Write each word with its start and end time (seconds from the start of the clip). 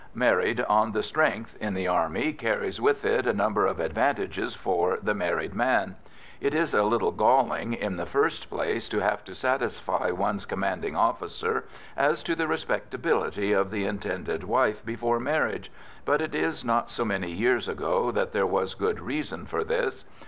Married 0.15 0.61
"on 0.61 0.93
the 0.93 1.03
strength" 1.03 1.55
in 1.61 1.75
the 1.75 1.87
Army 1.87 2.33
carries 2.33 2.81
with 2.81 3.05
it 3.05 3.27
a 3.27 3.33
number 3.33 3.67
of 3.67 3.79
advantages 3.79 4.55
for 4.55 4.97
the 4.99 5.13
married 5.13 5.53
man. 5.53 5.95
It 6.39 6.55
is 6.55 6.73
a 6.73 6.81
little 6.81 7.11
galling, 7.11 7.73
in 7.75 7.97
the 7.97 8.07
first 8.07 8.49
place, 8.49 8.89
to 8.89 8.97
have 8.97 9.23
to 9.25 9.35
satisfy 9.35 10.09
one's 10.09 10.47
commanding 10.47 10.95
officer 10.95 11.65
as 11.95 12.23
to 12.23 12.35
the 12.35 12.47
respectability 12.47 13.51
of 13.51 13.69
the 13.69 13.85
intended 13.85 14.43
wife 14.43 14.83
before 14.83 15.19
marriage, 15.19 15.71
but 16.03 16.19
it 16.19 16.33
is 16.33 16.65
not 16.65 16.89
so 16.89 17.05
many 17.05 17.29
years 17.31 17.67
ago 17.67 18.09
that 18.09 18.31
there 18.31 18.47
was 18.47 18.73
good 18.73 18.99
reason 19.01 19.45
for 19.45 19.63
this. 19.63 20.03